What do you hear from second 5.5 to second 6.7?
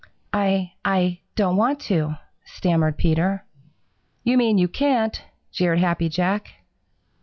jeered Happy Jack.